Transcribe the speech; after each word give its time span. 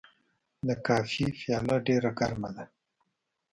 د 0.67 0.69
کافي 0.87 1.25
پیاله 1.37 1.75
ډېر 1.87 2.03
ګرمه 2.19 2.49
وه. 2.55 2.65